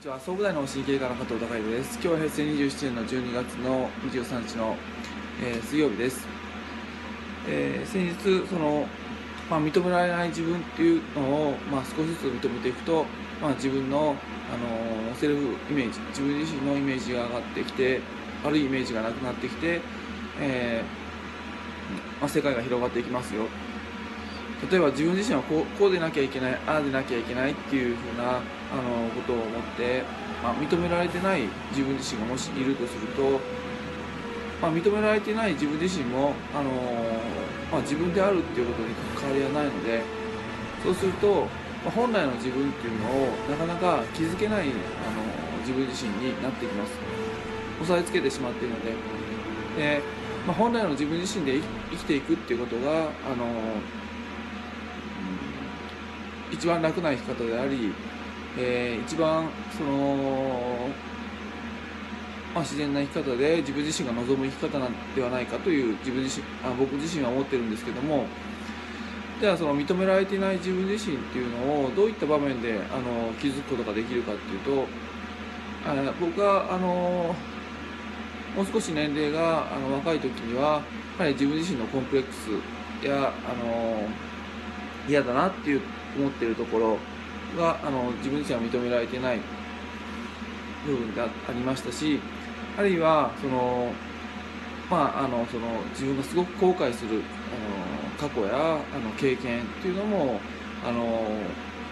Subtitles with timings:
[0.00, 0.18] ちは。
[0.18, 1.92] 総武大の神経科の加藤孝弘です。
[1.96, 4.76] 今日は平成27年の12月の23日の、
[5.42, 6.26] えー、水曜日です、
[7.46, 8.86] えー、先日その、
[9.50, 13.04] まあ、認められない自分っていうのを、まあ、少しずつ認めていくと、
[13.42, 14.16] まあ、自分の、
[14.50, 18.00] あのセルフイメージ自分自身のイメージが上がってきて
[18.42, 19.82] 悪いイメージがなくなってきて、
[20.40, 23.48] えー、まあ、世界が広がっていきますよ。
[24.68, 30.02] 例えば自分自身はこうこうでなきゃいけないああでなきゃいけないっていうふうなあのことを思って、
[30.42, 33.40] まあ、認められてない自分自身がもしいるとすると、
[34.60, 36.70] まあ、認められてない自分自身も、あの
[37.72, 40.02] まあ、自分であるっていうことに変わりはないので
[40.82, 41.46] そうすると、
[41.84, 44.70] まあ、本来の自分っていうのをなかなか気づけない、あの
[45.60, 46.92] 自分自身になってきます。
[47.82, 48.92] 押さえつけてしまっているので。
[49.76, 50.02] で、
[50.46, 53.46] まあ、本来の自分自身で生きていくっていうことが、あの
[56.52, 57.92] 一番楽な生き方であり、
[58.58, 60.88] えー、一番その、
[62.54, 68.24] まあ、自然な生き方で自分自身が望む生き方なんではないかという自分自身あ僕自身は思ってるんですけども
[69.40, 74.86] じゃあその認められていない自分自身っていうのをどういった場面であの気づくことができるかっていうと
[75.86, 77.34] あ僕はあの
[78.54, 80.82] もう少し年齢があの若い時には
[81.18, 84.02] やはり自分自身のコンプレックスやあの
[85.08, 85.80] 嫌だなっていう
[86.16, 86.98] 思ってるところ
[87.56, 89.40] があの自分自身は認められてない
[90.86, 92.20] 部分でありましたし
[92.76, 93.92] あるいはその、
[94.90, 97.22] まあ、あのその自分がすごく後悔する
[98.20, 100.40] あの過去やあの経験っていうのも
[100.84, 101.26] あの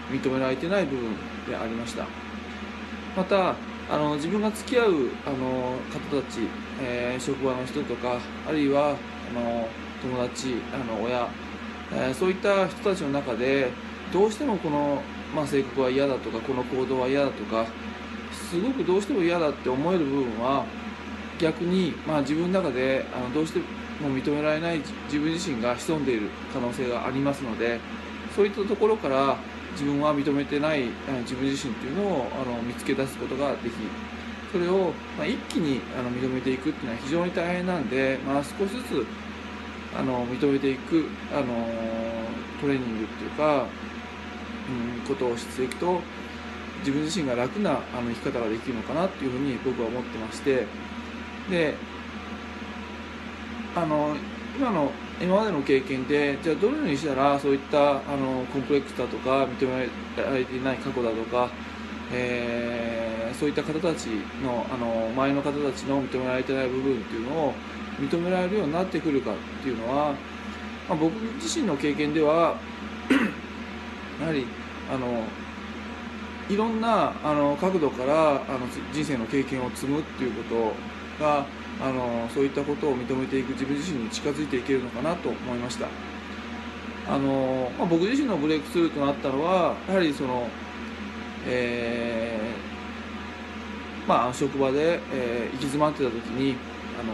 [0.09, 1.15] 認められてない部分
[1.47, 2.05] でありました。
[3.15, 3.55] また
[3.91, 6.41] あの自分が付き合うあの方たち、
[6.81, 9.67] えー、職場の人とかあるいはあの
[10.01, 11.27] 友達あの親、
[11.91, 13.71] えー、そういった人たちの中で
[14.13, 15.01] どうしてもこの、
[15.35, 17.65] まあ、性格は嫌だとかこの行動は嫌だとか
[18.31, 20.65] すごくどうしても嫌だって思える部分は
[21.39, 27.79] 逆に、まあ、自分の中であのどうしても認められない自分自身が潜んでいる可能性がありますので
[28.35, 29.37] そういったところから
[29.73, 30.85] 自分は認めてない
[31.21, 33.73] 自分自身っていうのをあの見つけ出すことができ
[34.51, 39.05] それを、まあ、一気にあの認めていくっていうのは非常に大変なんで、まあ、少しずつ
[39.97, 41.45] あの認めていくあの
[42.61, 43.65] トレーニングっていうか
[44.69, 45.99] うん、ことをしていくと
[46.79, 50.65] 自分自身が楽なあの生き方ができるのかなっていうふうに僕は思ってまして
[51.49, 51.75] で
[53.75, 54.15] あの
[54.57, 54.91] 今の
[55.21, 61.49] 今までの経験でじゃあどのようにしたらそういったあのコンプレックスだとか認められていない過去だとか、
[62.13, 64.07] えー、そういった方たち
[64.43, 67.53] のあの周りの方たちの認められてない部分っていうのを
[67.99, 70.13] 認められるようになってくるかっていうのは、
[70.87, 72.57] まあ、僕自身の経験では
[74.19, 74.45] やはり
[74.91, 75.23] あの
[76.49, 80.43] いろんなあの角度からあの人生の経験を積むっていうこ
[81.19, 81.45] とが
[81.81, 85.87] あのそういったことを認めていく自分自身に近づいていけるのかなと思いました。
[87.07, 90.47] あの、まあ、僕自身のブレイクスルーとなったのはやはりその、
[91.47, 96.55] えー、まあ、職場で、えー、行き詰まってた時に
[96.99, 97.13] あの、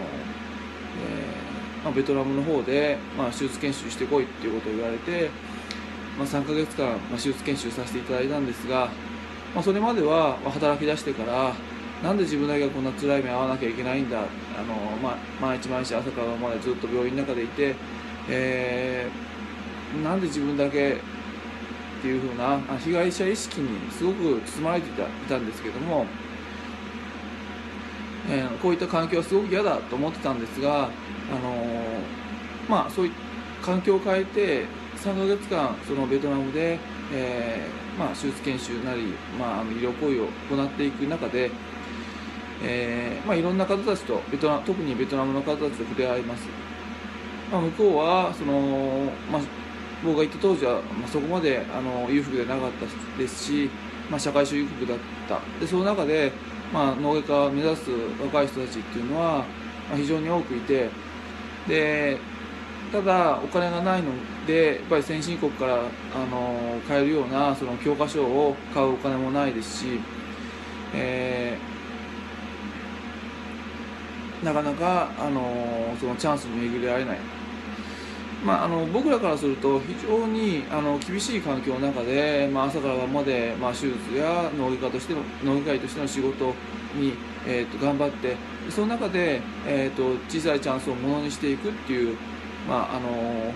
[0.95, 5.29] えーまあ、ベトナムの方で、まあ、手術研修してこいっていうことを言われて
[6.17, 8.89] まあ、3ヶ月間、ま、手術研修させていただいたんですが、
[9.53, 11.53] ま、それまでは働き出してから
[12.03, 17.75] なんで自分だけがこんな辛い目合わなきゃいけないんだあの、まあ、毎日毎日朝からまでずっと病院の中でいて、
[18.29, 26.06] えー、なんで自分だけっていう風な被害者意識にすごく包まれていたいたんですけども、
[28.30, 30.90] えー、こういった環境はすごく嫌だと思ってたんですが、あの
[32.68, 33.12] まあ、そういう
[33.62, 34.66] 環境を変えて
[34.97, 36.80] 3ヶ月間そのベトナムで、
[37.13, 41.52] えー、まあ、手術研修なり、まあ、医療行為を行っていく中で、
[42.63, 46.47] え、まあ、いろんな方たちとベトナ特にベトナムの方たちと触れ合います、
[47.52, 49.42] まあ、向こうはその、まあ、
[50.04, 52.86] 僕が行った当時は、まあ、そこまであの裕福でなかった
[53.18, 53.69] ですし、
[54.10, 55.39] まあ、社会主義国だった。
[55.60, 56.31] でその中で、
[56.73, 57.91] まあ、脳外科を目指す
[58.21, 59.45] 若い人たちっていうのは、
[59.89, 60.89] まあ、非常に多くいて
[61.67, 62.17] で
[62.91, 64.12] ただお金がないの
[64.45, 70.00] でやっぱり先進国からあの買えるようなその教科書を買うお金もないですし、
[70.94, 77.17] えー、なかなかあのそのチャンスに巡り合えない、
[78.45, 86.53] まあ、あの僕らからすると非常にあの厳しい環境の中で、まあ、朝から晩まで、まあ、手術や脳外科としての脳外科医としての仕事
[86.95, 87.13] に、
[87.47, 88.36] えーと、頑張って
[88.69, 92.18] その中で、えーと小さいチャンスをものにしていくっていう
[92.68, 93.53] まああの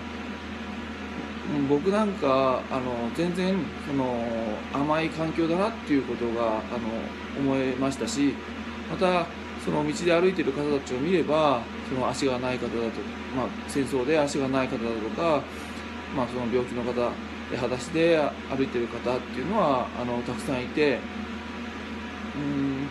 [1.68, 4.22] 僕なんかあの全然その
[4.72, 6.60] 甘い環境だなっていうことがあの
[7.38, 8.34] 思いましたし
[8.90, 9.26] また
[9.64, 12.78] その道で歩いている方たちを見ればその足がない方だと、
[13.36, 15.42] まあ、戦争で足がない方だとか、
[16.16, 17.10] まあ、その病気の方
[17.56, 18.18] 裸足で
[18.48, 20.98] 歩いている方っていうのはあのたくさんいて
[22.36, 22.88] うん、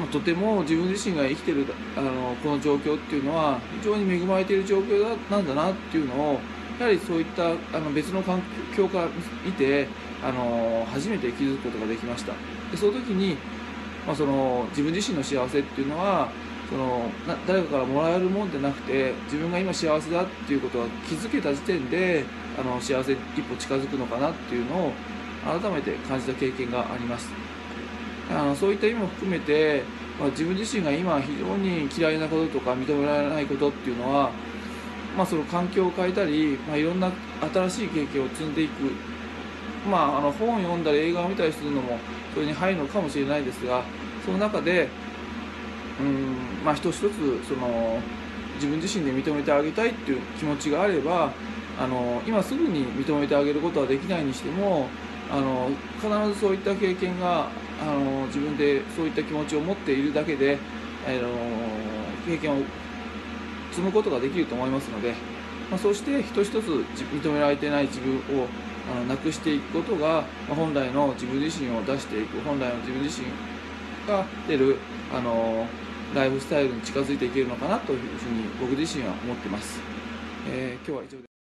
[0.00, 1.66] まあ、とても自分自身が生きてる
[1.96, 6.40] あのこの状況っていうのは非常に恵まれている状況だなんだなっていうのを
[6.80, 8.42] やはりそういったあの別の環
[8.76, 9.08] 境から
[9.44, 9.86] 見て
[10.24, 12.32] あの初めて気づくことができました。
[12.70, 13.36] でその時に、
[14.06, 16.28] まあ、その自分自身の幸せっていうのは
[16.68, 22.24] そのな誰かからもらえるもんでなくて自分が今幸せだっていうことが気づけた時点で
[22.58, 24.92] あの幸せ一歩近づくのかなっていうのを
[25.44, 27.28] 改めて感じた経験があります。
[28.30, 29.82] あのそういった意味も含めて、
[30.18, 34.30] まあ、自分自身が今非常に嫌いなこととか認められないことっていうのは、
[35.16, 37.12] まあ、その環境を変えたり、まあ、いろんな
[37.52, 38.90] 新しい経験を積んでいく、
[39.88, 41.98] まあ、あの本を読んだり映画を見たりするのも
[42.32, 43.82] それに入るのかもしれないですが
[44.24, 44.88] その中で
[46.00, 47.98] うんまあ一つ一つその
[48.54, 51.32] 自分自身で認めてあげたいっていう気持ちがあれば
[51.78, 54.86] あの今すぐに認めてあげることはできないにしても
[55.30, 55.70] あの
[56.00, 57.48] 必ずそういった経験が
[57.82, 60.58] あの自分でそういった気持ちを持っているだけで
[61.06, 61.28] あの
[62.26, 62.62] 経験を
[63.70, 65.14] 積むことができると思いますので、
[65.70, 66.64] まあ、そうして一つ一つ
[67.12, 68.46] 認められてない自分を
[68.90, 73.28] あのなくしていくことが、本来の自分自身を出していく本来の自分自身
[74.06, 74.76] が出る
[75.12, 75.66] あの
[76.14, 79.80] ライフスタイルに近づいていけるのかなというふうに僕自身は思ってます。
[80.48, 81.33] えー、今日は以上です